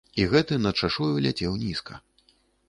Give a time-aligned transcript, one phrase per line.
[0.21, 2.01] І гэты над шашою ляцеў нізка.